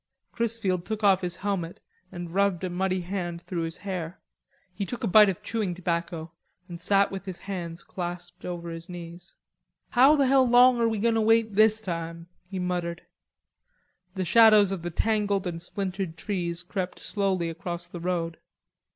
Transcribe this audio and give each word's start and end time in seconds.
Chrisfield 0.31 0.83
took 0.83 1.03
off 1.03 1.21
his 1.21 1.35
helmet 1.45 1.79
and 2.11 2.31
rubbed 2.33 2.63
a 2.63 2.71
muddy 2.71 3.01
hand 3.01 3.43
through 3.43 3.61
his 3.61 3.77
hair. 3.85 4.19
He 4.73 4.83
took 4.83 5.03
a 5.03 5.07
bite 5.07 5.29
of 5.29 5.43
chewing 5.43 5.75
tobacco 5.75 6.31
and 6.67 6.81
sat 6.81 7.11
with 7.11 7.25
his 7.25 7.41
hands 7.41 7.83
clasped 7.83 8.43
over 8.43 8.71
his 8.71 8.89
knees. 8.89 9.35
"How 9.91 10.15
the 10.15 10.25
hell 10.25 10.47
long 10.47 10.79
are 10.81 10.89
we 10.89 10.97
going 10.97 11.13
to 11.13 11.21
wait 11.21 11.53
this 11.53 11.81
time?" 11.81 12.25
he 12.49 12.57
muttered. 12.57 13.03
The 14.15 14.25
shadows 14.25 14.71
of 14.71 14.81
the 14.81 14.89
tangled 14.89 15.45
and 15.45 15.61
splintered 15.61 16.17
trees 16.17 16.63
crept 16.63 16.97
slowly 16.99 17.47
across 17.47 17.85
the 17.87 17.99
road. 17.99 18.39